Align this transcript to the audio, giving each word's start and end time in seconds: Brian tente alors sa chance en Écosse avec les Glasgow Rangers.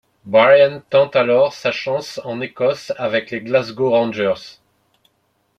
Brian 0.25 0.81
tente 0.89 1.15
alors 1.15 1.53
sa 1.53 1.71
chance 1.71 2.19
en 2.23 2.41
Écosse 2.41 2.91
avec 2.97 3.29
les 3.29 3.39
Glasgow 3.39 3.91
Rangers. 3.91 4.57